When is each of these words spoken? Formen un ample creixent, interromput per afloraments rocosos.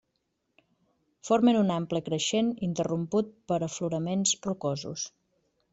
Formen 1.29 1.59
un 1.59 1.69
ample 1.75 2.01
creixent, 2.09 2.49
interromput 2.69 3.31
per 3.53 3.61
afloraments 3.71 4.37
rocosos. 4.49 5.11